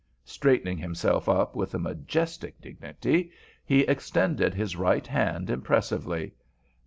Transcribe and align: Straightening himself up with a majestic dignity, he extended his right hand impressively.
Straightening 0.25 0.79
himself 0.79 1.29
up 1.29 1.55
with 1.55 1.75
a 1.75 1.77
majestic 1.77 2.59
dignity, 2.59 3.29
he 3.63 3.81
extended 3.81 4.55
his 4.55 4.75
right 4.75 5.05
hand 5.05 5.51
impressively. 5.51 6.33